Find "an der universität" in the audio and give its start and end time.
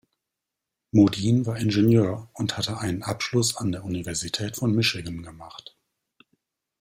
3.57-4.55